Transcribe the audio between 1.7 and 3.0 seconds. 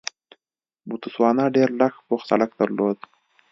لږ پوخ سړک درلود.